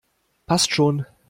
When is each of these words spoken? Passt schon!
Passt 0.47 0.73
schon! 0.73 1.05